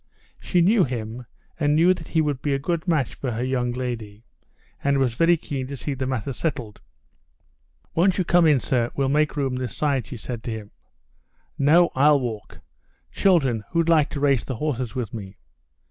She 0.39 0.61
knew 0.61 0.83
him, 0.83 1.27
and 1.59 1.75
knew 1.75 1.93
that 1.93 2.07
he 2.07 2.21
would 2.21 2.41
be 2.41 2.55
a 2.55 2.57
good 2.57 2.87
match 2.87 3.13
for 3.13 3.29
her 3.33 3.43
young 3.43 3.71
lady, 3.71 4.25
and 4.83 4.97
was 4.97 5.13
very 5.13 5.37
keen 5.37 5.67
to 5.67 5.77
see 5.77 5.93
the 5.93 6.07
matter 6.07 6.33
settled. 6.33 6.81
"Won't 7.93 8.17
you 8.17 8.23
get 8.23 8.45
in, 8.47 8.59
sir, 8.59 8.89
we'll 8.95 9.09
make 9.09 9.37
room 9.37 9.57
this 9.57 9.77
side!" 9.77 10.07
she 10.07 10.17
said 10.17 10.41
to 10.45 10.51
him. 10.51 10.71
"No, 11.59 11.91
I'll 11.93 12.19
walk. 12.19 12.61
Children, 13.11 13.63
who'd 13.73 13.89
like 13.89 14.09
to 14.09 14.19
race 14.19 14.43
the 14.43 14.55
horses 14.55 14.95
with 14.95 15.13
me?" 15.13 15.37